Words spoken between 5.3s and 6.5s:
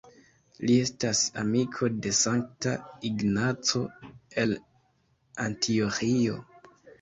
Antioĥio.